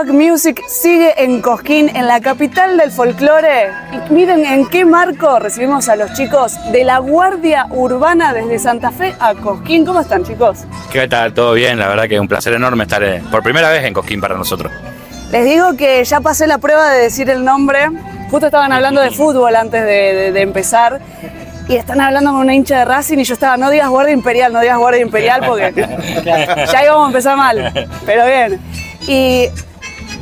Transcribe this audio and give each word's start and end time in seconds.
Tupac 0.00 0.14
Music 0.14 0.62
sigue 0.66 1.12
en 1.22 1.42
Cosquín, 1.42 1.90
en 1.94 2.06
la 2.06 2.20
capital 2.20 2.78
del 2.78 2.90
folclore. 2.90 3.70
Y 4.08 4.12
miren 4.14 4.46
en 4.46 4.66
qué 4.66 4.86
marco 4.86 5.38
recibimos 5.38 5.90
a 5.90 5.96
los 5.96 6.14
chicos 6.14 6.54
de 6.72 6.84
la 6.84 6.98
Guardia 7.00 7.66
Urbana 7.70 8.32
desde 8.32 8.58
Santa 8.58 8.92
Fe 8.92 9.14
a 9.20 9.34
Cosquín. 9.34 9.84
¿Cómo 9.84 10.00
están, 10.00 10.24
chicos? 10.24 10.60
¿Qué 10.90 11.06
tal? 11.06 11.34
¿Todo 11.34 11.52
bien? 11.52 11.78
La 11.78 11.88
verdad 11.88 12.04
que 12.08 12.14
es 12.14 12.20
un 12.20 12.28
placer 12.28 12.54
enorme 12.54 12.84
estar 12.84 13.02
eh, 13.02 13.22
por 13.30 13.42
primera 13.42 13.68
vez 13.68 13.84
en 13.84 13.92
Cosquín 13.92 14.22
para 14.22 14.36
nosotros. 14.36 14.72
Les 15.32 15.44
digo 15.44 15.76
que 15.76 16.02
ya 16.02 16.20
pasé 16.22 16.46
la 16.46 16.56
prueba 16.56 16.88
de 16.90 17.00
decir 17.02 17.28
el 17.28 17.44
nombre. 17.44 17.80
Justo 18.30 18.46
estaban 18.46 18.72
hablando 18.72 19.02
de 19.02 19.10
fútbol 19.10 19.54
antes 19.54 19.82
de, 19.82 19.88
de- 20.14 20.32
de 20.32 20.40
empezar. 20.40 20.98
Y 21.68 21.76
están 21.76 22.00
hablando 22.00 22.30
con 22.30 22.40
una 22.40 22.54
hincha 22.54 22.78
de 22.78 22.84
Racing 22.86 23.18
y 23.18 23.24
yo 23.24 23.34
estaba, 23.34 23.58
no 23.58 23.68
digas 23.70 23.88
Guardia 23.90 24.14
Imperial, 24.14 24.50
no 24.52 24.60
digas 24.60 24.78
Guardia 24.78 25.02
Imperial 25.02 25.42
porque 25.46 25.72
ya 26.72 26.84
íbamos 26.84 27.04
a 27.04 27.06
empezar 27.08 27.36
mal. 27.36 27.88
Pero 28.06 28.24
bien. 28.24 28.60
Y 29.06 29.46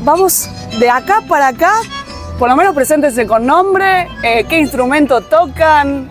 vamos 0.00 0.48
de 0.78 0.90
acá 0.90 1.22
para 1.28 1.48
acá, 1.48 1.72
por 2.38 2.48
lo 2.48 2.56
menos 2.56 2.74
preséntense 2.74 3.26
con 3.26 3.46
nombre, 3.46 4.08
eh, 4.22 4.44
qué 4.48 4.58
instrumento 4.58 5.20
tocan. 5.20 6.10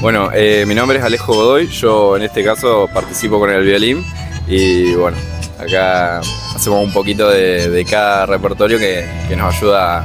Bueno, 0.00 0.30
eh, 0.32 0.64
mi 0.66 0.74
nombre 0.74 0.98
es 0.98 1.04
Alejo 1.04 1.34
Godoy, 1.34 1.68
yo 1.68 2.16
en 2.16 2.22
este 2.22 2.44
caso 2.44 2.88
participo 2.92 3.38
con 3.38 3.50
el 3.50 3.64
violín 3.64 4.04
y 4.46 4.94
bueno, 4.94 5.16
acá 5.58 6.20
hacemos 6.54 6.84
un 6.84 6.92
poquito 6.92 7.28
de, 7.28 7.86
cada 7.88 8.26
repertorio 8.26 8.78
que, 8.78 9.08
que 9.28 9.36
nos 9.36 9.54
ayuda 9.54 10.04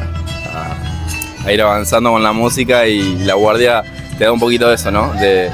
a, 1.45 1.51
ir 1.51 1.61
avanzando 1.61 2.11
con 2.11 2.23
la 2.23 2.31
música 2.31 2.87
y 2.87 3.17
la 3.19 3.33
guardia 3.33 3.83
te 4.17 4.25
da 4.25 4.31
un 4.31 4.39
poquito 4.39 4.69
de 4.69 4.75
eso, 4.75 4.91
¿no? 4.91 5.13
De 5.13 5.51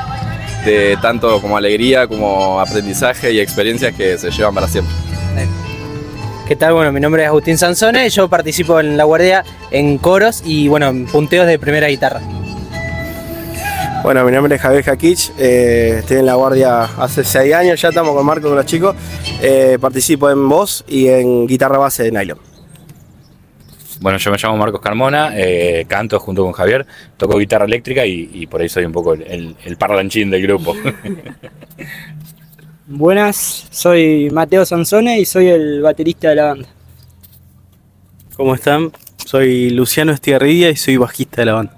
tanto 1.02 1.42
como 1.42 1.56
alegría 1.56 2.08
como 2.08 2.60
aprendizaje 2.60 3.32
y 3.32 3.40
experiencias 3.40 3.96
que 3.96 4.18
se 4.18 4.30
llevan 4.32 4.54
para 4.54 4.68
siempre. 4.68 4.94
¿Qué 6.48 6.56
tal? 6.56 6.74
Bueno, 6.74 6.92
mi 6.94 7.00
nombre 7.02 7.24
es 7.24 7.28
Agustín 7.28 7.58
Sansone, 7.58 8.10
yo 8.10 8.30
participo 8.30 8.80
en 8.80 8.96
la 8.96 9.04
guardia 9.04 9.44
en 9.70 9.98
coros 9.98 10.42
y 10.46 10.68
bueno, 10.70 10.88
en 10.88 11.06
punteos 11.06 11.46
de 11.46 11.60
primera 11.60 11.88
guitarra. 11.88 12.22
Bueno, 14.04 14.24
mi 14.24 14.32
nombre 14.32 14.56
es 14.56 14.62
Javier 14.62 14.84
Jakich, 14.84 15.32
eh, 15.38 15.98
estoy 16.00 16.18
en 16.18 16.26
la 16.26 16.36
guardia 16.36 16.84
hace 16.84 17.26
seis 17.26 17.54
años, 17.54 17.82
ya 17.82 17.90
estamos 17.90 18.16
con 18.16 18.26
Marco, 18.26 18.48
con 18.48 18.56
los 18.56 18.66
chicos. 18.66 18.96
Eh, 19.42 19.78
participo 19.82 20.30
en 20.30 20.48
voz 20.48 20.86
y 20.88 21.08
en 21.10 21.48
guitarra 21.48 21.78
base 21.80 22.04
de 22.04 22.12
nylon. 22.12 22.38
Bueno, 24.00 24.18
yo 24.20 24.32
me 24.32 24.38
llamo 24.38 24.56
Marcos 24.56 24.80
Carmona, 24.80 25.32
eh, 25.36 25.86
canto 25.90 26.20
junto 26.20 26.44
con 26.44 26.54
Javier, 26.54 26.86
toco 27.18 27.40
guitarra 27.40 27.66
eléctrica 27.66 28.06
y, 28.06 28.30
y 28.32 28.46
por 28.48 28.62
ahí 28.62 28.70
soy 28.70 28.86
un 28.86 28.92
poco 28.94 29.14
el, 29.16 29.24
el- 29.24 29.56
el 29.66 29.76
parlanchín 29.76 30.30
del 30.30 30.44
grupo. 30.44 30.74
Buenas, 32.90 33.68
soy 33.70 34.30
Mateo 34.30 34.64
Sansone 34.64 35.20
y 35.20 35.26
soy 35.26 35.48
el 35.50 35.82
baterista 35.82 36.30
de 36.30 36.36
la 36.36 36.46
banda. 36.46 36.70
¿Cómo 38.38 38.56
están? 38.56 38.94
Soy 39.18 39.72
Luciano 39.72 40.14
Estigarribia 40.14 40.70
y 40.70 40.78
soy 40.78 40.96
bajista 40.96 41.42
de 41.42 41.48
la 41.48 41.54
banda. 41.56 41.78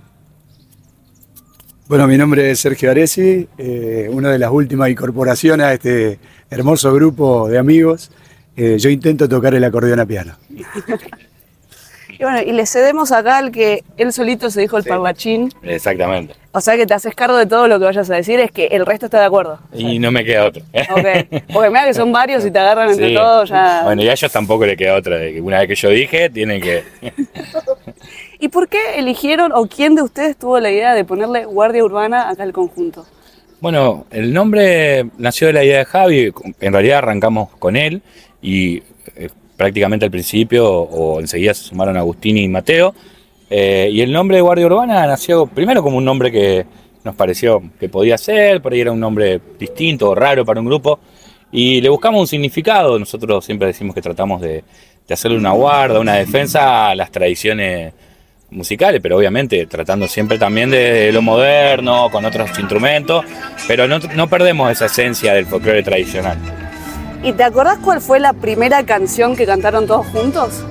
Bueno, 1.88 2.06
mi 2.06 2.16
nombre 2.16 2.52
es 2.52 2.60
Sergio 2.60 2.92
Aresi, 2.92 3.48
eh, 3.58 4.08
una 4.12 4.30
de 4.30 4.38
las 4.38 4.52
últimas 4.52 4.92
incorporaciones 4.92 5.66
a 5.66 5.74
este 5.74 6.20
hermoso 6.48 6.94
grupo 6.94 7.50
de 7.50 7.58
amigos. 7.58 8.12
Eh, 8.56 8.78
yo 8.78 8.92
intento 8.92 9.28
tocar 9.28 9.56
el 9.56 9.64
acordeón 9.64 10.00
a 10.00 10.06
piano. 10.06 10.36
Y 12.20 12.24
bueno, 12.24 12.42
y 12.42 12.52
le 12.52 12.66
cedemos 12.66 13.14
acá 13.14 13.38
al 13.38 13.50
que 13.50 13.86
él 13.96 14.12
solito 14.12 14.50
se 14.50 14.60
dijo 14.60 14.78
el 14.78 14.84
parlachín. 14.84 15.54
Exactamente. 15.64 16.36
O 16.52 16.60
sea 16.60 16.76
que 16.76 16.86
te 16.86 16.94
haces 16.94 17.16
cargo 17.16 17.38
de 17.38 17.46
todo 17.46 17.70
lo 17.70 17.80
que 17.80 17.86
vayas 17.86 18.10
a 18.10 18.16
decir, 18.16 18.42
es 18.42 18.52
que 18.52 18.66
el 18.68 18.86
resto 18.86 19.06
está 19.06 19.20
de 19.22 19.26
acuerdo. 19.26 19.58
Y 19.74 20.00
no 20.00 20.12
me 20.12 20.26
queda 20.26 20.48
otro. 20.48 20.62
Ok. 20.92 21.42
Porque 21.54 21.70
mira 21.70 21.86
que 21.86 21.94
son 21.94 22.12
varios 22.12 22.46
y 22.46 22.52
te 22.52 22.60
agarran 22.60 22.90
entre 22.90 23.08
Sí. 23.10 23.16
todos 23.16 23.48
ya. 23.50 23.84
Bueno, 23.86 24.02
y 24.02 24.10
a 24.10 24.12
ellos 24.12 24.32
tampoco 24.34 24.66
le 24.66 24.76
queda 24.76 24.96
otra. 24.98 25.18
de 25.18 25.34
que 25.34 25.42
una 25.42 25.60
vez 25.60 25.70
que 25.70 25.76
yo 25.76 25.90
dije, 25.90 26.30
tienen 26.30 26.62
que... 26.62 26.84
¿Y 28.40 28.50
por 28.50 28.68
qué 28.68 28.80
eligieron 28.98 29.52
o 29.54 29.68
quién 29.68 29.96
de 29.96 30.02
ustedes 30.02 30.36
tuvo 30.38 30.60
la 30.60 30.72
idea 30.72 30.94
de 30.94 31.06
ponerle 31.06 31.46
guardia 31.46 31.84
urbana 31.86 32.30
acá 32.30 32.44
al 32.44 32.52
conjunto? 32.54 33.06
Bueno, 33.62 34.06
el 34.12 34.34
nombre 34.34 35.06
nació 35.18 35.48
de 35.48 35.54
la 35.54 35.64
idea 35.64 35.80
de 35.80 35.86
Javi, 35.86 36.34
en 36.60 36.74
realidad 36.74 37.00
arrancamos 37.00 37.50
con 37.60 37.76
él 37.76 38.02
y 38.42 38.84
eh, 39.16 39.30
prácticamente 39.60 40.06
al 40.06 40.12
principio 40.12 40.70
o 40.70 41.20
enseguida 41.20 41.54
se 41.54 41.66
sumaron 41.66 41.98
Agustín 41.98 42.38
y 42.38 42.48
Mateo. 42.48 42.96
Eh, 43.50 43.90
y 43.92 44.00
el 44.00 44.10
nombre 44.10 44.38
de 44.38 44.42
Guardia 44.42 44.66
Urbana 44.66 45.06
nació 45.06 45.48
primero 45.48 45.84
como 45.84 45.98
un 45.98 46.06
nombre 46.06 46.32
que 46.32 46.66
nos 47.04 47.14
pareció 47.14 47.62
que 47.78 47.90
podía 47.90 48.18
ser, 48.18 48.62
por 48.62 48.72
ahí 48.72 48.80
era 48.80 48.94
un 48.94 49.02
nombre 49.02 49.42
distinto 49.60 50.12
o 50.12 50.16
raro 50.16 50.46
para 50.46 50.62
un 50.62 50.66
grupo, 50.66 51.02
y 51.52 51.82
le 51.82 51.90
buscamos 51.90 52.22
un 52.22 52.28
significado. 52.28 52.98
Nosotros 52.98 53.44
siempre 53.44 53.68
decimos 53.68 53.94
que 53.94 54.02
tratamos 54.02 54.40
de, 54.40 54.64
de 55.06 55.14
hacerle 55.14 55.38
una 55.38 55.52
guarda, 55.52 56.00
una 56.00 56.16
defensa 56.16 56.92
a 56.92 56.96
las 56.96 57.12
tradiciones 57.12 57.92
musicales, 58.52 59.02
pero 59.02 59.18
obviamente 59.18 59.66
tratando 59.66 60.08
siempre 60.08 60.38
también 60.38 60.72
de 60.72 61.12
lo 61.12 61.22
moderno, 61.22 62.10
con 62.10 62.24
otros 62.24 62.58
instrumentos, 62.58 63.26
pero 63.68 63.90
no, 63.90 64.00
no 64.00 64.30
perdemos 64.30 64.72
esa 64.72 64.86
esencia 64.86 65.34
del 65.34 65.48
folclore 65.48 65.84
tradicional. 65.84 66.38
¿Y 67.22 67.34
te 67.34 67.44
acordás 67.44 67.78
cuál 67.80 68.02
fue 68.02 68.20
la 68.20 68.34
primera 68.34 68.86
canción 68.86 69.36
que 69.36 69.46
cantaron 69.46 69.86
todos 69.86 70.08
juntos? 70.08 70.64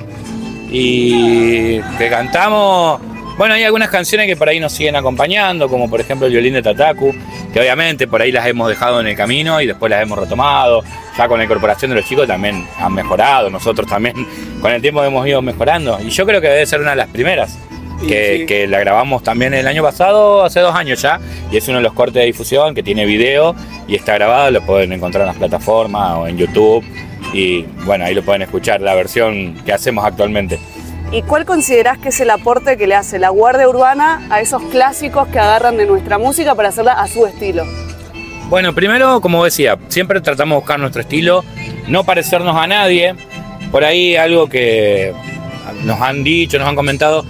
Y 0.71 1.81
que 1.99 2.09
cantamos, 2.09 3.01
bueno, 3.37 3.55
hay 3.55 3.65
algunas 3.65 3.91
canciones 3.91 4.27
que 4.27 4.37
por 4.37 4.49
ahí 4.49 4.59
nos 4.59 4.73
siguen 4.73 4.97
acompañando, 4.97 5.69
como 5.69 5.89
por 5.91 6.01
ejemplo 6.01 6.27
el 6.27 6.33
violín 6.33 6.55
de 6.55 6.63
Tataku, 6.63 7.15
que 7.53 7.61
obviamente 7.61 8.09
por 8.09 8.23
ahí 8.23 8.33
las 8.33 8.47
hemos 8.47 8.69
dejado 8.69 9.01
en 9.01 9.07
el 9.07 9.17
camino 9.17 9.61
y 9.61 9.67
después 9.67 9.91
las 9.91 10.03
hemos 10.03 10.19
retomado. 10.19 10.83
Ya 11.17 11.29
con 11.29 11.39
la 11.39 11.45
incorporación 11.45 11.91
de 11.91 11.97
los 11.97 12.07
chicos 12.07 12.27
también 12.27 12.67
han 12.79 12.95
mejorado, 12.95 13.51
nosotros 13.51 13.89
también 13.89 14.15
con 14.63 14.73
el 14.73 14.81
tiempo 14.81 15.05
hemos 15.05 15.27
ido 15.27 15.43
mejorando. 15.43 15.99
Y 16.01 16.11
yo 16.11 16.25
creo 16.25 16.41
que 16.41 16.49
debe 16.49 16.67
ser 16.67 16.81
una 16.81 16.91
de 16.91 16.97
las 16.97 17.09
primeras. 17.09 17.59
Que, 18.07 18.45
que 18.47 18.69
la 18.69 18.79
grabamos 18.79 19.25
también 19.25 19.55
el 19.55 19.67
año 19.67 19.83
pasado, 19.83 20.45
hace 20.45 20.61
dos 20.61 20.75
años 20.75 21.03
ya, 21.03 21.19
y 21.51 21.57
es 21.57 21.67
uno 21.67 21.79
de 21.79 21.83
los 21.83 21.93
cortes 21.95 22.15
de 22.15 22.27
difusión 22.27 22.73
que 22.73 22.83
tiene 22.83 23.05
video 23.05 23.57
y 23.89 23.97
está 23.97 24.15
grabado, 24.15 24.53
lo 24.53 24.63
pueden 24.63 24.93
encontrar 24.93 25.23
en 25.23 25.29
las 25.29 25.37
plataformas 25.37 26.17
o 26.19 26.29
en 26.29 26.39
YouTube, 26.39 26.85
y 27.33 27.63
bueno, 27.85 28.05
ahí 28.05 28.15
lo 28.15 28.23
pueden 28.23 28.43
escuchar, 28.43 28.81
la 28.81 28.95
versión 28.95 29.55
que 29.65 29.73
hacemos 29.73 30.05
actualmente. 30.05 30.61
¿Y 31.11 31.23
cuál 31.23 31.47
considerás 31.47 31.99
que 31.99 32.11
es 32.11 32.21
el 32.21 32.31
aporte 32.31 32.77
que 32.77 32.87
le 32.87 32.95
hace 32.95 33.19
la 33.19 33.31
guardia 33.31 33.69
urbana 33.69 34.27
a 34.31 34.41
esos 34.41 34.63
clásicos 34.65 35.27
que 35.29 35.39
agarran 35.39 35.77
de 35.79 35.87
nuestra 35.87 36.19
música 36.19 36.55
para 36.55 36.69
hacerla 36.69 36.93
a 36.93 37.09
su 37.09 37.27
estilo? 37.27 37.65
Bueno, 38.51 38.75
primero, 38.75 39.21
como 39.21 39.45
decía, 39.45 39.79
siempre 39.89 40.21
tratamos 40.21 40.57
de 40.57 40.61
buscar 40.61 40.79
nuestro 40.79 41.01
estilo, 41.01 41.45
no 41.87 42.05
parecernos 42.05 42.57
a 42.57 42.67
nadie. 42.67 43.15
Por 43.71 43.85
ahí 43.85 44.17
algo 44.17 44.49
que 44.49 45.15
nos 45.85 46.01
han 46.01 46.25
dicho, 46.25 46.59
nos 46.59 46.69
han 46.69 46.77
comentado 46.77 47.25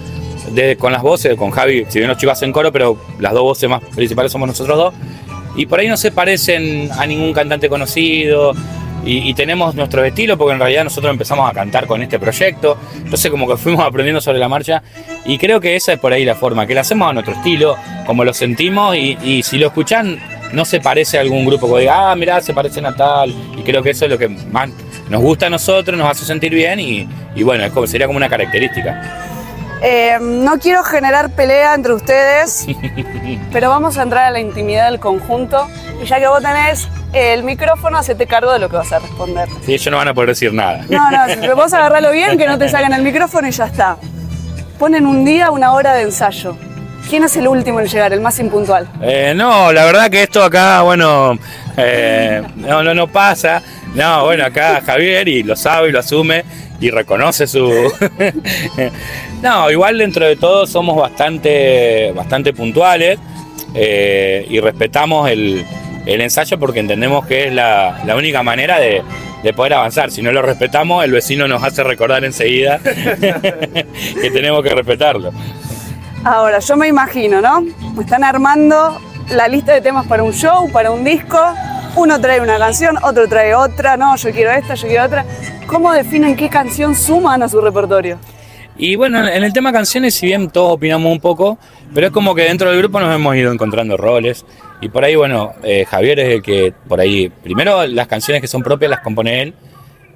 de- 0.51 0.77
con 0.77 0.91
las 0.91 1.01
voces, 1.01 1.35
con 1.35 1.51
Javi, 1.51 1.85
si 1.89 1.99
bien 1.99 2.09
los 2.09 2.17
chicos 2.17 2.33
hacen 2.33 2.51
coro, 2.51 2.71
pero 2.71 2.97
las 3.19 3.33
dos 3.33 3.43
voces 3.43 3.69
más 3.69 3.83
principales 3.95 4.31
somos 4.31 4.47
nosotros 4.47 4.77
dos. 4.77 4.93
Y 5.55 5.65
por 5.65 5.79
ahí 5.79 5.87
no 5.87 5.97
se 5.97 6.11
parecen 6.11 6.89
a 6.97 7.05
ningún 7.05 7.33
cantante 7.33 7.69
conocido. 7.69 8.53
Y, 9.05 9.33
tenemos 9.33 9.75
nuestro 9.75 10.03
estilo 10.03 10.37
porque 10.37 10.53
en 10.53 10.59
realidad 10.59 10.83
nosotros 10.83 11.11
empezamos 11.11 11.49
a 11.49 11.53
cantar 11.53 11.87
con 11.87 12.01
este 12.01 12.19
proyecto. 12.19 12.77
Entonces 12.97 13.31
como 13.31 13.47
que 13.47 13.57
fuimos 13.57 13.83
aprendiendo 13.85 14.21
sobre 14.21 14.39
la 14.39 14.49
marcha. 14.49 14.83
Y 15.25 15.37
creo 15.37 15.59
que 15.59 15.75
esa 15.75 15.93
es 15.93 15.99
por 15.99 16.13
ahí 16.13 16.25
la 16.25 16.35
forma, 16.35 16.67
que 16.67 16.73
lo 16.75 16.81
hacemos 16.81 17.09
a 17.09 17.13
nuestro 17.13 17.33
estilo, 17.33 17.75
como 18.05 18.23
lo 18.23 18.33
sentimos. 18.33 18.95
Y, 18.95 19.41
si 19.43 19.57
lo 19.57 19.67
escuchan, 19.67 20.19
no 20.53 20.65
se 20.65 20.79
parece 20.79 21.17
a 21.17 21.21
algún 21.21 21.45
grupo 21.45 21.73
que 21.73 21.81
diga, 21.81 22.11
ah, 22.11 22.15
mirá, 22.15 22.41
se 22.41 22.53
parecen 22.53 22.85
a 22.85 22.95
tal. 22.95 23.33
Y 23.57 23.61
creo 23.61 23.81
que 23.81 23.91
eso 23.91 24.05
es 24.05 24.11
lo 24.11 24.17
que 24.17 24.27
más 24.27 24.69
nos 25.09 25.21
gusta 25.21 25.47
a 25.47 25.49
nosotros, 25.49 25.97
nos 25.97 26.07
hace 26.09 26.25
sentir 26.25 26.53
bien 26.53 26.79
y, 26.79 27.07
bueno, 27.43 27.63
sería 27.87 28.05
como 28.05 28.17
una 28.17 28.29
característica. 28.29 29.38
Eh, 29.81 30.17
no 30.19 30.59
quiero 30.59 30.83
generar 30.83 31.29
pelea 31.29 31.73
entre 31.73 31.93
ustedes, 31.93 32.67
pero 33.51 33.69
vamos 33.69 33.97
a 33.97 34.03
entrar 34.03 34.25
a 34.25 34.31
la 34.31 34.39
intimidad 34.39 34.89
del 34.89 34.99
conjunto. 34.99 35.67
Y 36.01 36.05
ya 36.05 36.19
que 36.19 36.27
vos 36.27 36.41
tenés 36.41 36.87
el 37.13 37.43
micrófono, 37.43 37.97
hacete 37.97 38.27
cargo 38.27 38.51
de 38.51 38.59
lo 38.59 38.69
que 38.69 38.77
vas 38.77 38.91
a 38.91 38.99
responder. 38.99 39.47
Sí, 39.65 39.73
ellos 39.73 39.91
no 39.91 39.97
van 39.97 40.09
a 40.09 40.13
poder 40.13 40.29
decir 40.29 40.53
nada. 40.53 40.85
No, 40.89 41.09
no, 41.09 41.19
si 41.41 41.47
vos 41.49 41.73
agarralo 41.73 42.11
bien, 42.11 42.37
que 42.37 42.45
no 42.45 42.57
te 42.57 42.69
saquen 42.69 42.93
el 42.93 43.01
micrófono 43.03 43.47
y 43.47 43.51
ya 43.51 43.65
está. 43.65 43.97
Ponen 44.77 45.05
un 45.05 45.25
día, 45.25 45.51
una 45.51 45.73
hora 45.73 45.93
de 45.93 46.03
ensayo. 46.03 46.55
¿Quién 47.09 47.23
es 47.23 47.35
el 47.37 47.47
último 47.47 47.79
en 47.79 47.87
llegar, 47.87 48.13
el 48.13 48.21
más 48.21 48.37
impuntual? 48.39 48.87
Eh, 49.01 49.33
no, 49.35 49.71
la 49.71 49.85
verdad 49.85 50.11
que 50.11 50.23
esto 50.23 50.43
acá, 50.43 50.83
bueno, 50.83 51.39
eh, 51.75 52.43
no, 52.55 52.83
no, 52.83 52.93
no 52.93 53.07
pasa. 53.07 53.63
No, 53.95 54.25
bueno, 54.25 54.45
acá 54.45 54.81
Javier 54.85 55.27
y 55.27 55.43
lo 55.43 55.55
sabe 55.55 55.89
y 55.89 55.91
lo 55.91 55.99
asume 55.99 56.43
y 56.79 56.89
reconoce 56.91 57.47
su... 57.47 57.69
no, 59.41 59.71
igual 59.71 59.97
dentro 59.97 60.25
de 60.25 60.35
todo 60.35 60.67
somos 60.67 60.95
bastante, 60.95 62.11
bastante 62.15 62.53
puntuales 62.53 63.19
eh, 63.73 64.45
y 64.49 64.59
respetamos 64.59 65.29
el, 65.29 65.65
el 66.05 66.21
ensayo 66.21 66.59
porque 66.59 66.79
entendemos 66.79 67.25
que 67.25 67.47
es 67.47 67.53
la, 67.53 68.01
la 68.05 68.15
única 68.15 68.43
manera 68.43 68.79
de, 68.79 69.01
de 69.43 69.53
poder 69.53 69.73
avanzar. 69.73 70.11
Si 70.11 70.21
no 70.21 70.31
lo 70.31 70.41
respetamos, 70.41 71.03
el 71.03 71.11
vecino 71.11 71.47
nos 71.47 71.63
hace 71.63 71.83
recordar 71.83 72.23
enseguida 72.23 72.79
que 72.83 74.31
tenemos 74.31 74.63
que 74.63 74.69
respetarlo. 74.69 75.31
Ahora, 76.23 76.59
yo 76.59 76.75
me 76.75 76.87
imagino, 76.87 77.41
¿no? 77.41 77.63
Están 77.99 78.23
armando 78.23 78.99
la 79.29 79.47
lista 79.47 79.73
de 79.73 79.81
temas 79.81 80.05
para 80.07 80.23
un 80.23 80.33
show, 80.33 80.69
para 80.71 80.91
un 80.91 81.03
disco. 81.03 81.39
Uno 81.95 82.19
trae 82.21 82.39
una 82.39 82.57
canción, 82.57 82.97
otro 83.03 83.27
trae 83.27 83.53
otra, 83.53 83.97
no, 83.97 84.15
yo 84.15 84.31
quiero 84.31 84.51
esta, 84.51 84.75
yo 84.75 84.87
quiero 84.87 85.05
otra. 85.05 85.25
¿Cómo 85.67 85.91
definen 85.91 86.35
qué 86.35 86.49
canción 86.49 86.95
suman 86.95 87.43
a 87.43 87.49
su 87.49 87.59
repertorio? 87.61 88.17
Y 88.77 88.95
bueno, 88.95 89.27
en 89.27 89.43
el 89.43 89.51
tema 89.51 89.73
canciones, 89.73 90.15
si 90.15 90.27
bien 90.27 90.49
todos 90.49 90.73
opinamos 90.73 91.11
un 91.11 91.19
poco, 91.19 91.57
pero 91.93 92.07
es 92.07 92.13
como 92.13 92.33
que 92.33 92.43
dentro 92.43 92.69
del 92.69 92.79
grupo 92.79 92.99
nos 92.99 93.13
hemos 93.13 93.35
ido 93.35 93.51
encontrando 93.51 93.97
roles. 93.97 94.45
Y 94.79 94.87
por 94.87 95.03
ahí, 95.03 95.15
bueno, 95.15 95.53
eh, 95.63 95.85
Javier 95.85 96.19
es 96.19 96.35
el 96.35 96.41
que, 96.41 96.73
por 96.87 97.01
ahí, 97.01 97.29
primero 97.29 97.85
las 97.85 98.07
canciones 98.07 98.41
que 98.41 98.47
son 98.47 98.63
propias 98.63 98.89
las 98.89 99.01
compone 99.01 99.41
él, 99.41 99.53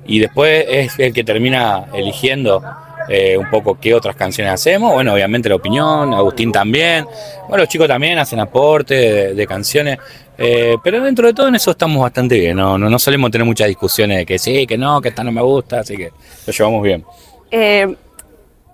y 0.05 0.19
después 0.19 0.65
es 0.69 0.97
el 0.99 1.13
que 1.13 1.23
termina 1.23 1.85
eligiendo 1.93 2.63
eh, 3.09 3.37
un 3.37 3.49
poco 3.49 3.79
qué 3.79 3.93
otras 3.93 4.15
canciones 4.15 4.53
hacemos. 4.53 4.93
Bueno, 4.93 5.13
obviamente 5.13 5.49
la 5.49 5.55
opinión, 5.55 6.13
Agustín 6.13 6.51
también. 6.51 7.05
Bueno, 7.47 7.63
los 7.63 7.67
chicos 7.67 7.87
también 7.87 8.17
hacen 8.19 8.39
aporte 8.39 8.95
de, 8.95 9.33
de 9.33 9.47
canciones. 9.47 9.99
Eh, 10.37 10.77
pero 10.83 11.01
dentro 11.01 11.27
de 11.27 11.33
todo 11.33 11.47
en 11.47 11.55
eso 11.55 11.71
estamos 11.71 12.01
bastante 12.01 12.39
bien. 12.39 12.57
No, 12.57 12.77
no, 12.77 12.89
no 12.89 12.99
solemos 12.99 13.31
tener 13.31 13.45
muchas 13.45 13.67
discusiones 13.67 14.17
de 14.19 14.25
que 14.25 14.39
sí, 14.39 14.65
que 14.65 14.77
no, 14.77 15.01
que 15.01 15.09
esta 15.09 15.23
no 15.23 15.31
me 15.31 15.41
gusta, 15.41 15.79
así 15.79 15.95
que 15.95 16.11
lo 16.45 16.53
llevamos 16.53 16.83
bien. 16.83 17.05
Eh, 17.51 17.95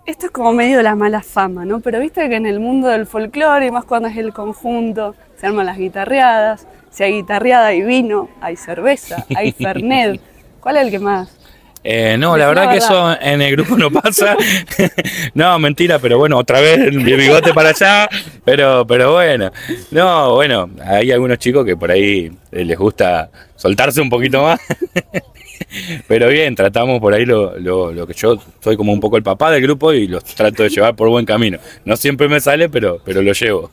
esto 0.05 0.27
es 0.27 0.31
como 0.31 0.53
medio 0.53 0.81
la 0.81 0.95
mala 0.95 1.21
fama, 1.21 1.65
¿no? 1.65 1.81
Pero 1.81 1.99
viste 1.99 2.27
que 2.29 2.35
en 2.35 2.45
el 2.45 2.59
mundo 2.59 2.87
del 2.87 3.05
folclore, 3.05 3.67
y 3.67 3.71
más 3.71 3.85
cuando 3.85 4.07
es 4.07 4.17
el 4.17 4.33
conjunto, 4.33 5.15
se 5.37 5.47
arman 5.47 5.65
las 5.65 5.77
guitarreadas. 5.77 6.65
Si 6.89 7.03
hay 7.03 7.13
guitarreada, 7.13 7.67
hay 7.67 7.83
vino, 7.83 8.29
hay 8.41 8.55
cerveza, 8.55 9.25
hay 9.35 9.51
fernet. 9.51 10.19
¿Cuál 10.59 10.77
es 10.77 10.83
el 10.83 10.91
que 10.91 10.99
más? 10.99 11.38
Eh, 11.83 12.17
no, 12.19 12.35
la 12.35 12.47
verdad 12.47 12.65
la 12.65 12.71
que 12.73 12.79
verdad. 12.79 13.13
eso 13.17 13.21
en 13.21 13.41
el 13.41 13.51
grupo 13.55 13.77
no 13.77 13.89
pasa. 14.01 14.35
no, 15.33 15.57
mentira, 15.59 15.99
pero 15.99 16.17
bueno, 16.17 16.37
otra 16.37 16.59
vez 16.59 16.77
el 16.79 16.99
bigote 16.99 17.53
para 17.53 17.69
allá. 17.69 18.09
Pero, 18.43 18.85
pero 18.85 19.13
bueno, 19.13 19.51
no, 19.91 20.35
bueno, 20.35 20.69
hay 20.85 21.11
algunos 21.11 21.37
chicos 21.37 21.65
que 21.65 21.77
por 21.77 21.91
ahí 21.91 22.31
eh, 22.51 22.65
les 22.65 22.77
gusta 22.77 23.29
soltarse 23.55 24.01
un 24.01 24.09
poquito 24.09 24.43
más. 24.43 24.59
Pero 26.07 26.27
bien, 26.29 26.55
tratamos 26.55 26.99
por 26.99 27.13
ahí 27.13 27.25
lo, 27.25 27.57
lo, 27.59 27.91
lo 27.91 28.07
que 28.07 28.13
yo 28.13 28.41
soy 28.59 28.77
como 28.77 28.91
un 28.93 28.99
poco 28.99 29.17
el 29.17 29.23
papá 29.23 29.51
del 29.51 29.61
grupo 29.61 29.93
y 29.93 30.07
los 30.07 30.23
trato 30.23 30.63
de 30.63 30.69
llevar 30.69 30.95
por 30.95 31.09
buen 31.09 31.25
camino. 31.25 31.59
No 31.85 31.95
siempre 31.97 32.27
me 32.27 32.39
sale, 32.39 32.69
pero, 32.69 32.99
pero 33.03 33.21
lo 33.21 33.33
llevo. 33.33 33.71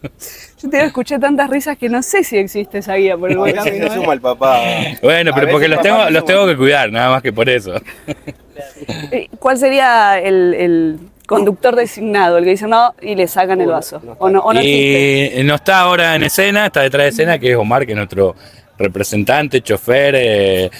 Yo 0.62 0.70
te 0.70 0.84
escuché 0.84 1.18
tantas 1.18 1.50
risas 1.50 1.76
que 1.76 1.88
no 1.88 2.02
sé 2.02 2.24
si 2.24 2.38
existe 2.38 2.78
esa 2.78 2.94
guía 2.94 3.16
por 3.16 3.30
el 3.30 3.38
buen 3.38 3.54
camino. 3.54 3.86
¿eh? 3.86 3.90
suma 3.94 4.12
el 4.14 4.20
papá. 4.20 4.60
Bueno, 5.02 5.32
A 5.32 5.34
pero 5.34 5.50
porque 5.50 5.68
los 5.68 5.80
tengo, 5.80 6.10
los 6.10 6.24
tengo 6.24 6.46
que 6.46 6.56
cuidar, 6.56 6.90
nada 6.90 7.10
más 7.10 7.22
que 7.22 7.32
por 7.32 7.48
eso. 7.48 7.74
Eh, 9.10 9.28
¿Cuál 9.38 9.58
sería 9.58 10.18
el, 10.18 10.54
el 10.54 10.98
conductor 11.26 11.76
designado? 11.76 12.38
El 12.38 12.44
que 12.44 12.50
dice 12.50 12.66
no 12.66 12.94
y 13.02 13.14
le 13.14 13.28
sacan 13.28 13.60
el 13.60 13.68
vaso. 13.68 14.00
¿O 14.18 14.30
no, 14.30 14.40
o 14.40 14.52
no 14.52 14.60
existe? 14.60 15.40
y 15.40 15.44
no 15.44 15.54
está 15.56 15.80
ahora 15.80 16.14
en 16.14 16.22
escena, 16.24 16.66
está 16.66 16.82
detrás 16.82 17.04
de 17.04 17.08
escena, 17.10 17.38
que 17.38 17.50
es 17.52 17.56
Omar, 17.56 17.84
que 17.84 17.92
es 17.92 17.96
nuestro 17.96 18.34
representante, 18.78 19.60
chofer, 19.62 20.14
eh, 20.16 20.70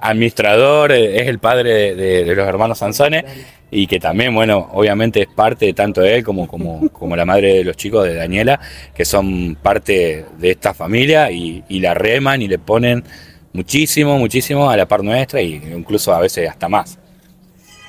administrador, 0.00 0.92
eh, 0.92 1.20
es 1.22 1.28
el 1.28 1.38
padre 1.38 1.72
de, 1.72 1.94
de- 1.94 2.24
de 2.24 2.34
los 2.34 2.46
hermanos 2.48 2.78
Sanzones 2.78 3.24
y 3.70 3.86
que 3.86 3.98
también, 3.98 4.34
bueno, 4.34 4.68
obviamente 4.72 5.22
es 5.22 5.28
parte 5.28 5.66
de 5.66 5.72
tanto 5.72 6.02
él 6.02 6.22
como, 6.22 6.46
como, 6.46 6.88
como 6.90 7.16
la 7.16 7.24
madre 7.24 7.54
de 7.54 7.64
los 7.64 7.76
chicos 7.76 8.04
de 8.04 8.14
Daniela, 8.14 8.60
que 8.94 9.04
son 9.04 9.56
parte 9.60 10.24
de 10.38 10.50
esta 10.50 10.72
familia 10.72 11.30
y, 11.30 11.64
y 11.68 11.80
la 11.80 11.92
reman 11.94 12.42
y 12.42 12.48
le 12.48 12.58
ponen 12.58 13.02
muchísimo, 13.52 14.18
muchísimo 14.18 14.70
a 14.70 14.76
la 14.76 14.86
par 14.86 15.02
nuestra 15.02 15.40
y 15.42 15.54
incluso 15.54 16.14
a 16.14 16.20
veces 16.20 16.48
hasta 16.48 16.68
más. 16.68 16.98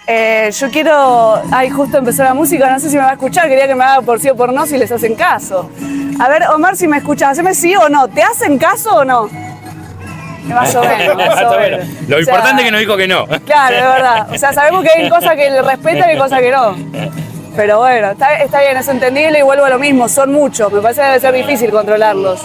Eh, 0.10 0.50
yo 0.58 0.72
quiero. 0.72 1.42
Ay, 1.52 1.70
justo 1.70 1.98
empezó 1.98 2.24
la 2.24 2.34
música, 2.34 2.72
no 2.72 2.80
sé 2.80 2.90
si 2.90 2.96
me 2.96 3.04
va 3.04 3.10
a 3.10 3.14
escuchar, 3.14 3.50
quería 3.50 3.68
que 3.68 3.76
me 3.76 3.84
haga 3.84 4.02
por 4.02 4.22
sí 4.22 4.30
o 4.30 4.36
por 4.36 4.54
no 4.54 4.66
si 4.66 4.78
les 4.78 4.90
hacen 4.90 5.16
caso. 5.16 5.70
A 6.20 6.30
ver, 6.30 6.44
Omar, 6.48 6.78
si 6.78 6.88
me 6.88 6.98
escuchas, 6.98 7.32
haceme 7.32 7.54
sí 7.54 7.76
o 7.76 7.90
no. 7.90 8.08
¿Te 8.08 8.24
hacen 8.24 8.58
caso 8.58 8.96
o 8.96 9.06
no? 9.06 9.30
Más 10.46 10.74
o 10.76 10.82
menos. 10.82 11.16
más 11.18 11.44
o 11.44 11.60
menos. 11.60 11.88
Lo 12.08 12.18
O 12.18 12.24
sea, 12.24 12.34
importante 12.34 12.62
es 12.62 12.66
que 12.66 12.72
no 12.72 12.78
dijo 12.78 12.96
que 12.96 13.08
no. 13.08 13.28
Claro, 13.46 13.76
es 13.76 13.84
verdad. 13.84 14.28
O 14.34 14.38
sea, 14.38 14.54
sabemos 14.54 14.84
que 14.84 14.92
hay 14.92 15.10
cosas 15.10 15.36
que 15.36 15.50
le 15.50 15.62
respetan 15.62 16.16
y 16.16 16.18
cosas 16.18 16.40
que 16.40 16.52
no. 16.52 16.76
Pero 17.58 17.80
bueno, 17.80 18.12
está, 18.12 18.36
está 18.38 18.62
bien, 18.62 18.78
es 18.78 18.88
entendible 18.88 19.40
y 19.40 19.42
vuelvo 19.42 19.66
a 19.66 19.70
lo 19.70 19.80
mismo, 19.80 20.08
son 20.08 20.32
muchos. 20.32 20.72
Me 20.72 20.80
parece 20.80 21.02
que 21.02 21.08
debe 21.08 21.20
ser 21.20 21.34
difícil 21.34 21.70
controlarlos. 21.72 22.40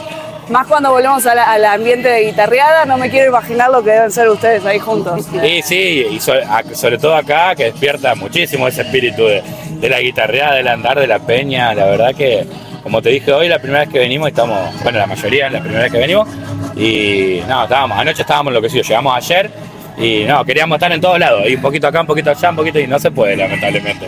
Más 0.52 0.66
cuando 0.66 0.90
volvemos 0.90 1.24
la- 1.24 1.50
al 1.50 1.64
ambiente 1.64 2.08
de 2.08 2.26
guitarreada, 2.26 2.84
no 2.84 2.98
me 2.98 3.08
quiero 3.08 3.30
imaginar 3.30 3.70
lo 3.70 3.82
que 3.82 3.90
deben 3.90 4.10
ser 4.12 4.28
ustedes 4.28 4.62
ahí 4.66 4.78
juntos. 4.78 5.26
Sí, 5.42 5.62
sí, 5.62 6.06
y 6.10 6.20
sobre 6.20 6.98
todo 6.98 7.16
acá 7.16 7.54
que 7.54 7.64
despierta 7.64 8.14
muchísimo 8.14 8.68
ese 8.68 8.82
espíritu 8.82 9.24
de, 9.24 9.42
de 9.80 9.88
la 9.88 9.98
guitarreada, 10.00 10.56
del 10.56 10.68
andar, 10.68 11.00
de 11.00 11.06
la 11.06 11.20
peña. 11.20 11.72
La 11.72 11.86
verdad 11.86 12.14
que, 12.14 12.46
como 12.82 13.00
te 13.00 13.08
dije 13.08 13.32
hoy, 13.32 13.48
la 13.48 13.58
primera 13.60 13.80
vez 13.80 13.88
que 13.88 13.98
venimos, 13.98 14.28
estamos, 14.28 14.58
bueno, 14.82 14.98
la 14.98 15.06
mayoría 15.06 15.46
es 15.46 15.52
la 15.54 15.60
primera 15.60 15.82
vez 15.84 15.92
que 15.92 15.98
venimos, 15.98 16.28
y 16.76 17.40
no, 17.48 17.62
estábamos, 17.62 17.98
anoche 17.98 18.20
estábamos 18.20 18.50
enloquecidos, 18.50 18.86
llegamos 18.86 19.16
ayer 19.16 19.50
y 19.96 20.24
no, 20.24 20.44
queríamos 20.44 20.76
estar 20.76 20.92
en 20.92 21.00
todos 21.00 21.18
lados, 21.18 21.44
y 21.48 21.54
un 21.54 21.62
poquito 21.62 21.86
acá, 21.86 22.02
un 22.02 22.06
poquito 22.06 22.28
allá, 22.30 22.50
un 22.50 22.56
poquito, 22.56 22.78
y 22.78 22.86
no 22.86 22.98
se 22.98 23.10
puede, 23.10 23.36
lamentablemente. 23.36 24.06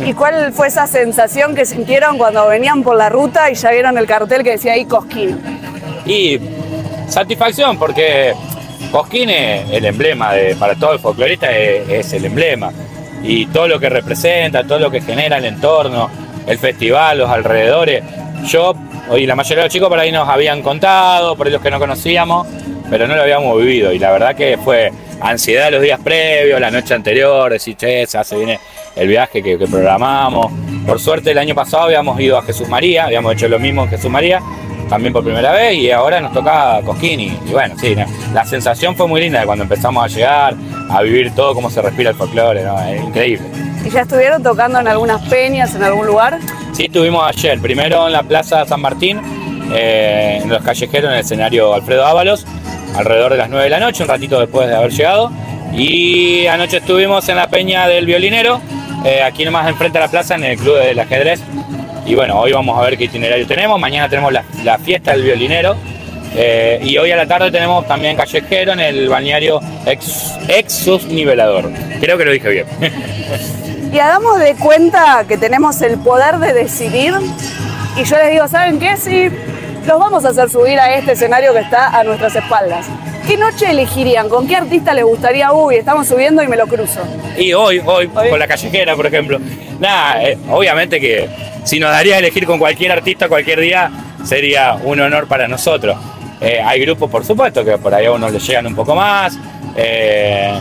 ¿Y 0.00 0.12
cuál 0.12 0.52
fue 0.52 0.68
esa 0.68 0.86
sensación 0.86 1.54
que 1.54 1.64
sintieron 1.66 2.18
cuando 2.18 2.46
venían 2.46 2.82
por 2.82 2.94
la 2.96 3.08
ruta 3.08 3.50
y 3.50 3.54
ya 3.54 3.70
vieron 3.70 3.96
el 3.98 4.06
cartel 4.06 4.44
que 4.44 4.50
decía 4.52 4.74
ahí 4.74 4.84
Cosquín? 4.84 5.57
Y 6.08 6.40
satisfacción, 7.08 7.78
porque 7.78 8.32
Cosquín 8.90 9.30
es 9.30 9.70
el 9.70 9.84
emblema 9.84 10.32
de, 10.32 10.56
para 10.56 10.74
todo 10.74 10.94
el 10.94 10.98
folclorista, 10.98 11.50
es, 11.56 11.88
es 11.88 12.12
el 12.14 12.24
emblema. 12.24 12.72
Y 13.22 13.46
todo 13.46 13.68
lo 13.68 13.78
que 13.78 13.88
representa, 13.88 14.64
todo 14.64 14.78
lo 14.78 14.90
que 14.90 15.02
genera 15.02 15.38
el 15.38 15.44
entorno, 15.44 16.10
el 16.46 16.58
festival, 16.58 17.18
los 17.18 17.30
alrededores. 17.30 18.02
Yo, 18.46 18.74
y 19.16 19.26
la 19.26 19.34
mayoría 19.34 19.58
de 19.58 19.66
los 19.66 19.72
chicos 19.72 19.88
por 19.88 19.98
ahí 19.98 20.10
nos 20.10 20.28
habían 20.28 20.62
contado, 20.62 21.36
por 21.36 21.46
ahí 21.46 21.52
los 21.52 21.62
que 21.62 21.70
no 21.70 21.78
conocíamos, 21.78 22.46
pero 22.88 23.06
no 23.06 23.14
lo 23.14 23.22
habíamos 23.22 23.58
vivido. 23.58 23.92
Y 23.92 23.98
la 23.98 24.10
verdad 24.10 24.34
que 24.34 24.56
fue 24.56 24.90
ansiedad 25.20 25.70
los 25.70 25.82
días 25.82 26.00
previos, 26.02 26.60
la 26.60 26.70
noche 26.70 26.94
anterior, 26.94 27.52
decir, 27.52 27.76
che, 27.76 28.06
se 28.06 28.36
viene 28.36 28.58
el 28.96 29.08
viaje 29.08 29.42
que, 29.42 29.58
que 29.58 29.66
programamos. 29.66 30.50
Por 30.86 31.00
suerte 31.00 31.32
el 31.32 31.38
año 31.38 31.54
pasado 31.54 31.84
habíamos 31.84 32.18
ido 32.20 32.38
a 32.38 32.42
Jesús 32.42 32.68
María, 32.68 33.04
habíamos 33.04 33.34
hecho 33.34 33.48
lo 33.48 33.58
mismo 33.58 33.82
en 33.82 33.90
Jesús 33.90 34.10
María, 34.10 34.40
también 34.88 35.12
por 35.12 35.24
primera 35.24 35.52
vez, 35.52 35.74
y 35.74 35.90
ahora 35.90 36.20
nos 36.20 36.32
toca 36.32 36.80
Cosquín. 36.84 37.20
Y, 37.20 37.38
y 37.46 37.52
bueno, 37.52 37.74
sí, 37.78 37.94
no, 37.94 38.04
la 38.32 38.44
sensación 38.44 38.96
fue 38.96 39.06
muy 39.06 39.20
linda 39.20 39.44
cuando 39.44 39.64
empezamos 39.64 40.04
a 40.04 40.08
llegar, 40.08 40.54
a 40.90 41.02
vivir 41.02 41.34
todo 41.34 41.54
cómo 41.54 41.70
se 41.70 41.82
respira 41.82 42.10
el 42.10 42.16
folclore, 42.16 42.62
¿no? 42.64 42.80
es 42.80 43.02
increíble. 43.02 43.46
¿Y 43.84 43.90
ya 43.90 44.02
estuvieron 44.02 44.42
tocando 44.42 44.80
en 44.80 44.88
algunas 44.88 45.22
peñas, 45.28 45.74
en 45.74 45.82
algún 45.82 46.06
lugar? 46.06 46.38
Sí, 46.72 46.86
estuvimos 46.86 47.24
ayer, 47.26 47.58
primero 47.60 48.06
en 48.06 48.12
la 48.12 48.22
Plaza 48.22 48.64
San 48.66 48.80
Martín, 48.80 49.20
eh, 49.72 50.40
en 50.42 50.48
los 50.48 50.62
callejeros, 50.62 51.10
en 51.10 51.14
el 51.14 51.20
escenario 51.20 51.74
Alfredo 51.74 52.04
Ábalos, 52.06 52.46
alrededor 52.96 53.32
de 53.32 53.38
las 53.38 53.50
9 53.50 53.64
de 53.64 53.70
la 53.70 53.80
noche, 53.80 54.02
un 54.02 54.08
ratito 54.08 54.40
después 54.40 54.68
de 54.68 54.74
haber 54.74 54.90
llegado. 54.90 55.30
Y 55.72 56.46
anoche 56.46 56.78
estuvimos 56.78 57.28
en 57.28 57.36
la 57.36 57.48
Peña 57.48 57.86
del 57.86 58.06
Violinero, 58.06 58.60
eh, 59.04 59.22
aquí 59.22 59.44
nomás 59.44 59.68
enfrente 59.68 59.98
a 59.98 60.02
la 60.02 60.08
plaza, 60.08 60.34
en 60.34 60.44
el 60.44 60.58
Club 60.58 60.76
del 60.78 60.98
Ajedrez. 60.98 61.40
Y 62.08 62.14
bueno, 62.14 62.40
hoy 62.40 62.52
vamos 62.52 62.78
a 62.78 62.82
ver 62.82 62.96
qué 62.96 63.04
itinerario 63.04 63.46
tenemos. 63.46 63.78
Mañana 63.78 64.08
tenemos 64.08 64.32
la, 64.32 64.42
la 64.64 64.78
fiesta 64.78 65.12
del 65.12 65.22
violinero. 65.24 65.76
eh, 66.34 66.80
y 66.82 66.96
hoy 66.96 67.10
a 67.12 67.16
la 67.16 67.26
tarde 67.26 67.50
tenemos 67.50 67.86
también 67.86 68.16
callejero 68.16 68.72
en 68.72 68.80
el 68.80 69.08
balneario 69.10 69.60
Ex, 69.84 70.32
Exus 70.48 71.04
Nivelador. 71.04 71.70
Creo 72.00 72.16
que 72.16 72.24
lo 72.24 72.30
dije 72.32 72.48
bien. 72.48 72.66
Y 73.90 73.98
hagamos 74.00 74.38
de 74.38 74.54
cuenta 74.56 75.24
que 75.26 75.38
tenemos 75.38 75.80
el 75.80 75.96
poder 76.00 76.36
de 76.40 76.52
decidir. 76.52 77.14
Y 77.96 78.04
yo 78.04 78.18
les 78.18 78.30
digo, 78.32 78.46
¿saben 78.46 78.78
qué? 78.78 78.98
Sí, 78.98 79.30
los 79.86 79.98
vamos 79.98 80.26
a 80.26 80.28
hacer 80.28 80.50
subir 80.50 80.78
a 80.78 80.94
este 80.94 81.12
escenario 81.12 81.54
que 81.54 81.60
está 81.60 81.98
a 81.98 82.04
nuestras 82.04 82.36
espaldas. 82.36 82.84
¿Qué 83.26 83.38
noche 83.38 83.70
elegirían? 83.70 84.28
¿Con 84.28 84.46
qué 84.46 84.56
artista 84.56 84.92
les 84.92 85.04
gustaría? 85.06 85.52
Uy, 85.54 85.76
estamos 85.76 86.06
subiendo 86.06 86.42
y 86.42 86.48
me 86.48 86.56
lo 86.58 86.66
cruzo. 86.66 87.00
Y 87.38 87.54
hoy, 87.54 87.78
hoy, 87.82 88.10
Hoy. 88.14 88.28
con 88.28 88.38
la 88.38 88.46
callejera, 88.46 88.94
por 88.94 89.06
ejemplo. 89.06 89.38
Nada, 89.80 90.22
eh, 90.22 90.36
obviamente 90.50 91.00
que 91.00 91.26
si 91.68 91.78
nos 91.78 91.90
daría 91.90 92.16
a 92.16 92.18
elegir 92.18 92.46
con 92.46 92.58
cualquier 92.58 92.92
artista 92.92 93.28
cualquier 93.28 93.60
día, 93.60 93.90
sería 94.24 94.74
un 94.82 94.98
honor 95.00 95.26
para 95.28 95.46
nosotros. 95.46 95.96
Eh, 96.40 96.60
hay 96.64 96.80
grupos, 96.80 97.10
por 97.10 97.24
supuesto, 97.24 97.64
que 97.64 97.76
por 97.78 97.94
ahí 97.94 98.06
a 98.06 98.12
unos 98.12 98.32
les 98.32 98.46
llegan 98.46 98.66
un 98.66 98.74
poco 98.74 98.94
más. 98.94 99.38
eh, 99.76 100.52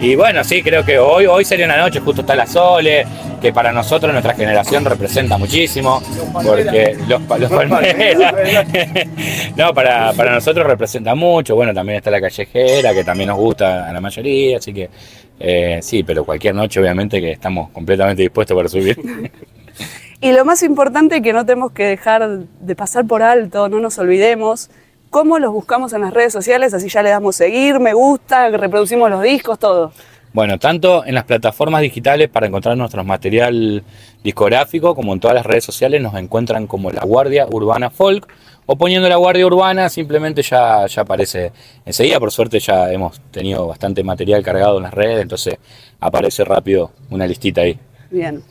y 0.00 0.14
bueno, 0.14 0.44
sí, 0.44 0.62
creo 0.62 0.84
que 0.84 0.96
hoy, 0.98 1.26
hoy 1.26 1.44
sería 1.44 1.66
una 1.66 1.76
noche, 1.76 1.98
justo 1.98 2.20
está 2.20 2.36
la 2.36 2.46
Sole, 2.46 3.04
que 3.42 3.52
para 3.52 3.72
nosotros, 3.72 4.12
nuestra 4.12 4.32
generación, 4.34 4.84
representa 4.84 5.36
muchísimo. 5.36 6.00
Porque 6.32 6.96
los, 7.08 7.20
pa- 7.22 7.36
los 7.36 7.50
palmeras. 7.50 8.32
no, 9.56 9.74
para, 9.74 10.12
para 10.12 10.32
nosotros 10.34 10.64
representa 10.66 11.16
mucho. 11.16 11.56
Bueno, 11.56 11.74
también 11.74 11.98
está 11.98 12.12
la 12.12 12.20
callejera, 12.20 12.94
que 12.94 13.02
también 13.02 13.28
nos 13.28 13.38
gusta 13.38 13.88
a 13.88 13.92
la 13.92 14.00
mayoría, 14.00 14.58
así 14.58 14.72
que 14.72 14.88
eh, 15.40 15.80
sí, 15.82 16.04
pero 16.04 16.24
cualquier 16.24 16.54
noche, 16.54 16.78
obviamente, 16.80 17.20
que 17.20 17.32
estamos 17.32 17.70
completamente 17.70 18.22
dispuestos 18.22 18.56
para 18.56 18.68
subir. 18.68 18.96
Y 20.20 20.32
lo 20.32 20.44
más 20.44 20.62
importante 20.64 21.22
que 21.22 21.32
no 21.32 21.46
tenemos 21.46 21.70
que 21.70 21.84
dejar 21.84 22.28
de 22.28 22.74
pasar 22.74 23.06
por 23.06 23.22
alto, 23.22 23.68
no 23.68 23.78
nos 23.78 23.98
olvidemos, 23.98 24.68
cómo 25.10 25.38
los 25.38 25.52
buscamos 25.52 25.92
en 25.92 26.00
las 26.00 26.12
redes 26.12 26.32
sociales, 26.32 26.74
así 26.74 26.88
ya 26.88 27.02
le 27.02 27.10
damos 27.10 27.36
seguir, 27.36 27.78
me 27.78 27.92
gusta, 27.94 28.50
reproducimos 28.50 29.10
los 29.10 29.22
discos, 29.22 29.58
todo. 29.58 29.92
Bueno, 30.32 30.58
tanto 30.58 31.06
en 31.06 31.14
las 31.14 31.24
plataformas 31.24 31.80
digitales 31.82 32.28
para 32.28 32.46
encontrar 32.46 32.76
nuestro 32.76 33.02
material 33.04 33.82
discográfico, 34.22 34.94
como 34.94 35.12
en 35.12 35.20
todas 35.20 35.34
las 35.34 35.46
redes 35.46 35.64
sociales 35.64 36.02
nos 36.02 36.14
encuentran 36.14 36.66
como 36.66 36.90
La 36.90 37.04
Guardia 37.04 37.46
Urbana 37.50 37.88
Folk, 37.88 38.26
o 38.66 38.76
poniendo 38.76 39.08
La 39.08 39.16
Guardia 39.16 39.46
Urbana 39.46 39.88
simplemente 39.88 40.42
ya, 40.42 40.84
ya 40.86 41.02
aparece 41.02 41.52
enseguida, 41.86 42.18
por 42.20 42.30
suerte 42.30 42.58
ya 42.58 42.92
hemos 42.92 43.20
tenido 43.30 43.66
bastante 43.66 44.02
material 44.02 44.42
cargado 44.42 44.76
en 44.76 44.82
las 44.82 44.92
redes, 44.92 45.22
entonces 45.22 45.56
aparece 46.00 46.44
rápido 46.44 46.90
una 47.08 47.26
listita 47.26 47.62
ahí. 47.62 47.78
Bien. 48.10 48.42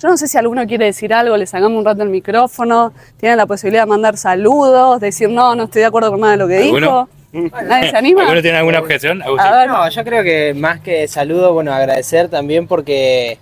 Yo 0.00 0.08
no 0.08 0.16
sé 0.16 0.28
si 0.28 0.38
alguno 0.38 0.66
quiere 0.66 0.86
decir 0.86 1.12
algo, 1.12 1.36
le 1.36 1.46
sacamos 1.46 1.76
un 1.78 1.84
rato 1.84 2.02
el 2.02 2.08
micrófono, 2.08 2.92
tienen 3.18 3.36
la 3.36 3.46
posibilidad 3.46 3.82
de 3.82 3.86
mandar 3.88 4.16
saludos, 4.16 5.00
decir 5.00 5.28
no, 5.28 5.54
no 5.54 5.64
estoy 5.64 5.80
de 5.80 5.86
acuerdo 5.86 6.10
con 6.10 6.20
nada 6.20 6.32
de 6.32 6.38
lo 6.38 6.48
que 6.48 6.58
¿Alguno? 6.58 7.08
dijo. 7.32 7.50
¿Nadie 7.66 7.90
se 7.90 7.96
anima? 7.96 8.22
¿Alguno 8.22 8.40
tiene 8.40 8.58
alguna 8.58 8.78
objeción? 8.78 9.20
Agustín? 9.22 9.46
A 9.52 9.56
ver, 9.56 9.68
No, 9.68 9.88
yo 9.88 10.04
creo 10.04 10.22
que 10.22 10.54
más 10.54 10.80
que 10.80 11.06
saludo, 11.08 11.52
bueno, 11.52 11.72
agradecer 11.74 12.28
también 12.28 12.66
porque 12.66 13.38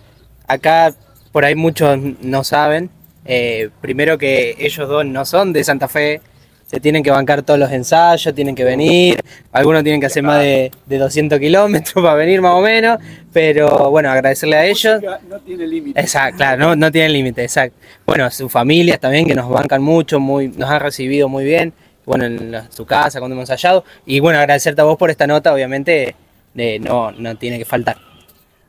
acá 0.48 0.92
por 1.30 1.44
ahí 1.44 1.54
muchos 1.54 1.98
no 2.22 2.42
saben. 2.42 2.90
eh, 3.26 3.70
primero 3.80 4.18
que 4.18 4.54
ellos 4.58 4.88
dos 4.88 5.04
no 5.04 5.24
son 5.24 5.52
de 5.52 5.62
Santa 5.64 5.88
Fe, 5.88 6.20
se 6.66 6.80
tienen 6.80 7.02
que 7.02 7.10
bancar 7.10 7.42
todos 7.42 7.60
los 7.60 7.70
ensayos, 7.70 8.34
tienen 8.34 8.54
que 8.54 8.64
venir, 8.64 9.20
algunos 9.52 9.82
tienen 9.84 10.00
que 10.00 10.06
hacer 10.06 10.22
más 10.22 10.40
de, 10.40 10.70
de 10.86 10.98
200 10.98 11.38
kilómetros 11.38 11.94
para 12.02 12.14
venir 12.14 12.40
más 12.42 12.54
o 12.54 12.60
menos, 12.60 12.98
pero 13.32 13.90
bueno, 13.90 14.10
agradecerle 14.10 14.56
a 14.56 14.66
ellos. 14.66 15.00
No 15.28 15.38
tiene 15.40 15.66
límite. 15.66 16.00
Exacto, 16.00 16.38
claro, 16.38 16.58
no, 16.66 16.76
no 16.76 16.90
tienen 16.90 17.12
límite, 17.12 17.42
exacto. 17.44 17.76
Bueno, 18.04 18.24
a 18.24 18.30
sus 18.30 18.50
familias 18.50 18.98
también 18.98 19.26
que 19.26 19.34
nos 19.34 19.48
bancan 19.48 19.82
mucho, 19.82 20.18
muy, 20.18 20.48
nos 20.48 20.68
han 20.68 20.80
recibido 20.80 21.28
muy 21.28 21.44
bien, 21.44 21.72
bueno, 22.04 22.24
en 22.24 22.50
la- 22.50 22.70
su 22.70 22.84
casa 22.84 23.18
cuando 23.20 23.34
hemos 23.34 23.48
ensayado. 23.48 23.84
Y 24.04 24.20
bueno, 24.20 24.38
agradecerte 24.38 24.80
a 24.80 24.84
vos 24.84 24.96
por 24.98 25.10
esta 25.10 25.26
nota, 25.26 25.52
obviamente, 25.54 26.14
de, 26.54 26.78
no, 26.80 27.12
no 27.12 27.36
tiene 27.36 27.58
que 27.58 27.64
faltar. 27.64 27.96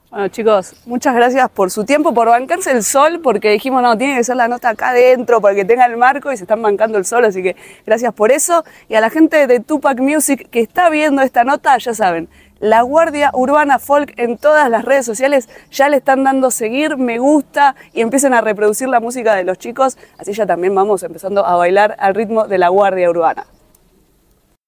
Bueno, 0.09 0.29
chicos, 0.29 0.73
muchas 0.85 1.13
gracias 1.13 1.49
por 1.49 1.69
su 1.69 1.83
tiempo, 1.83 2.13
por 2.13 2.29
bancarse 2.29 2.71
el 2.71 2.81
sol, 2.81 3.19
porque 3.21 3.51
dijimos, 3.51 3.81
no, 3.81 3.97
tiene 3.97 4.15
que 4.15 4.23
ser 4.23 4.37
la 4.37 4.47
nota 4.47 4.69
acá 4.69 4.89
adentro 4.89 5.41
para 5.41 5.53
que 5.53 5.65
tenga 5.65 5.85
el 5.85 5.97
marco 5.97 6.31
y 6.31 6.37
se 6.37 6.45
están 6.45 6.61
bancando 6.61 6.97
el 6.97 7.03
sol, 7.03 7.25
así 7.25 7.43
que 7.43 7.57
gracias 7.85 8.13
por 8.13 8.31
eso. 8.31 8.63
Y 8.87 8.95
a 8.95 9.01
la 9.01 9.09
gente 9.09 9.47
de 9.47 9.59
Tupac 9.59 9.99
Music 9.99 10.47
que 10.49 10.61
está 10.61 10.89
viendo 10.89 11.21
esta 11.21 11.43
nota, 11.43 11.77
ya 11.77 11.93
saben, 11.93 12.29
la 12.59 12.83
Guardia 12.83 13.31
Urbana 13.33 13.79
Folk 13.79 14.13
en 14.15 14.37
todas 14.37 14.69
las 14.69 14.85
redes 14.85 15.05
sociales 15.05 15.49
ya 15.71 15.89
le 15.89 15.97
están 15.97 16.23
dando 16.23 16.51
seguir, 16.51 16.95
me 16.95 17.19
gusta 17.19 17.75
y 17.93 17.99
empiecen 17.99 18.33
a 18.33 18.39
reproducir 18.39 18.87
la 18.87 19.01
música 19.01 19.35
de 19.35 19.43
los 19.43 19.57
chicos, 19.57 19.97
así 20.17 20.31
ya 20.31 20.45
también 20.45 20.73
vamos 20.73 21.03
empezando 21.03 21.45
a 21.45 21.57
bailar 21.57 21.97
al 21.99 22.15
ritmo 22.15 22.47
de 22.47 22.57
la 22.57 22.69
Guardia 22.69 23.09
Urbana. 23.09 23.45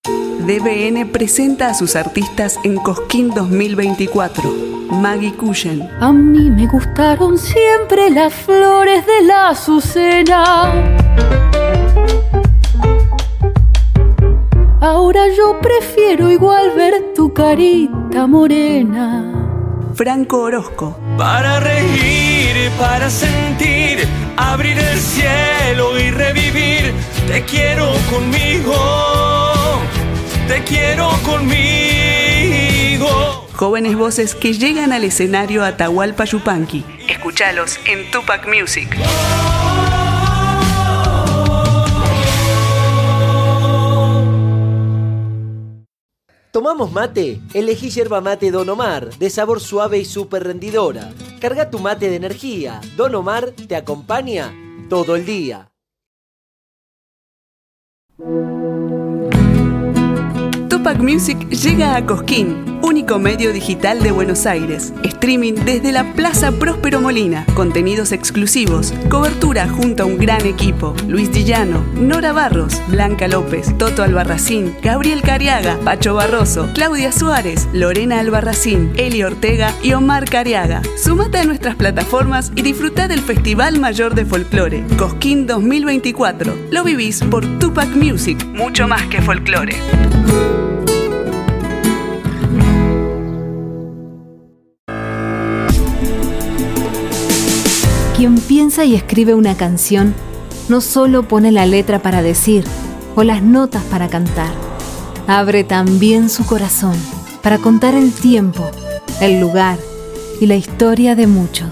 DBN 0.06 1.10
presenta 1.12 1.68
a 1.68 1.74
sus 1.74 1.96
artistas 1.96 2.60
en 2.66 2.76
Cosquín 2.76 3.30
2024. 3.34 4.79
Maggie 4.92 5.34
Cullen, 5.34 5.88
A 6.00 6.12
mí 6.12 6.50
me 6.50 6.66
gustaron 6.68 7.38
siempre 7.38 8.10
las 8.10 8.34
flores 8.34 9.06
de 9.06 9.22
la 9.24 9.50
azucena. 9.50 10.74
Ahora 14.82 15.22
yo 15.38 15.60
prefiero 15.62 16.32
igual 16.32 16.72
ver 16.76 17.14
tu 17.16 17.32
carita 17.34 18.26
morena. 18.28 19.26
Franco 19.94 20.42
Orozco, 20.44 20.98
Para 21.18 21.60
reír, 21.60 22.72
para 22.80 23.10
sentir, 23.10 24.08
abrir 24.38 24.78
el 24.78 24.98
cielo 24.98 26.00
y 26.00 26.10
revivir. 26.12 26.94
Te 27.28 27.44
quiero 27.44 27.92
conmigo, 28.10 28.74
te 30.48 30.64
quiero 30.64 31.10
conmigo. 31.26 31.99
Jóvenes 33.60 33.98
voces 33.98 34.36
que 34.36 34.54
llegan 34.54 34.94
al 34.94 35.04
escenario 35.04 35.66
Atahualpa 35.66 36.24
Yupanqui. 36.24 36.86
Escuchalos 37.10 37.78
en 37.86 38.10
Tupac 38.10 38.48
Music. 38.48 38.88
¿Tomamos 46.52 46.94
mate? 46.94 47.42
Elegí 47.54 47.90
yerba 47.90 48.22
mate 48.22 48.50
Don 48.50 48.70
Omar, 48.70 49.10
de 49.18 49.30
sabor 49.30 49.60
suave 49.60 49.98
y 49.98 50.06
súper 50.06 50.46
rendidora. 50.46 51.12
Carga 51.42 51.70
tu 51.70 51.80
mate 51.80 52.10
de 52.10 52.16
energía. 52.16 52.80
Don 52.96 53.14
Omar 53.14 53.52
te 53.68 53.76
acompaña 53.76 54.54
todo 54.90 55.18
el 55.18 55.26
día. 55.26 55.70
Tupac 60.70 61.00
Music 61.00 61.50
llega 61.50 61.98
a 61.98 62.06
Cosquín, 62.06 62.79
único 62.82 63.20
medio 63.20 63.54
digital 63.54 64.02
de 64.02 64.12
Buenos 64.12 64.46
Aires. 64.46 64.94
Streaming 65.04 65.54
desde 65.66 65.92
la 65.92 66.14
Plaza 66.14 66.52
Próspero 66.52 67.02
Molina. 67.02 67.46
Contenidos 67.56 68.12
exclusivos. 68.12 68.94
Cobertura 69.10 69.68
junto 69.68 70.04
a 70.04 70.06
un 70.06 70.18
gran 70.18 70.46
equipo. 70.46 70.94
Luis 71.08 71.32
Dillano, 71.32 71.84
Nora 71.96 72.34
Barros, 72.34 72.82
Blanca 72.88 73.28
López, 73.28 73.78
Toto 73.78 74.04
Albarracín, 74.04 74.76
Gabriel 74.82 75.22
Cariaga, 75.22 75.78
Pacho 75.84 76.14
Barroso, 76.14 76.70
Claudia 76.74 77.12
Suárez, 77.12 77.68
Lorena 77.74 78.20
Albarracín, 78.20 78.94
Eli 78.96 79.24
Ortega 79.24 79.74
y 79.84 79.94
Omar 79.94 80.26
Cariaga. 80.30 80.82
Sumate 80.98 81.40
a 81.40 81.46
nuestras 81.46 81.76
plataformas 81.76 82.52
y 82.56 82.62
disfruta 82.62 83.08
del 83.08 83.22
Festival 83.22 83.80
Mayor 83.80 84.16
de 84.16 84.26
Folclore, 84.26 84.84
Cosquín 84.98 85.48
2024. 85.48 86.56
Lo 86.72 86.84
vivís 86.84 87.24
por 87.24 87.46
Tupac 87.60 87.90
Music, 87.90 88.46
mucho 88.46 88.88
más 88.88 89.04
que 89.08 89.22
folclore. 89.22 89.76
Quien 98.20 98.36
piensa 98.36 98.84
y 98.84 98.96
escribe 98.96 99.34
una 99.34 99.56
canción 99.56 100.14
no 100.68 100.82
solo 100.82 101.26
pone 101.26 101.54
la 101.54 101.66
letra 101.66 102.02
para 102.02 102.22
decir 102.22 102.66
o 103.16 103.24
las 103.24 103.42
notas 103.42 103.82
para 103.84 104.10
cantar, 104.10 104.52
abre 105.26 105.64
también 105.64 106.30
su 106.30 106.46
corazón 106.46 106.98
para 107.42 107.60
contar 107.60 107.94
el 107.94 108.12
tiempo, 108.12 108.70
el 109.22 109.40
lugar 109.40 109.78
y 110.42 110.48
la 110.48 110.58
historia 110.58 111.16
de 111.16 111.28
muchos. 111.28 111.70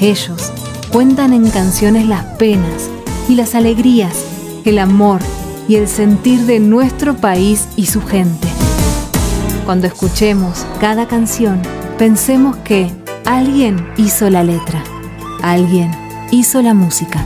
Ellos 0.00 0.52
cuentan 0.90 1.32
en 1.32 1.48
canciones 1.50 2.08
las 2.08 2.24
penas 2.36 2.90
y 3.28 3.36
las 3.36 3.54
alegrías, 3.54 4.24
el 4.64 4.80
amor 4.80 5.20
y 5.68 5.76
el 5.76 5.86
sentir 5.86 6.46
de 6.46 6.58
nuestro 6.58 7.14
país 7.14 7.68
y 7.76 7.86
su 7.86 8.02
gente. 8.02 8.48
Cuando 9.64 9.86
escuchemos 9.86 10.66
cada 10.80 11.06
canción, 11.06 11.62
pensemos 11.96 12.56
que 12.56 12.90
alguien 13.24 13.86
hizo 13.96 14.28
la 14.30 14.42
letra, 14.42 14.82
alguien 15.44 15.90
hizo 16.30 16.62
la 16.62 16.72
música. 16.72 17.22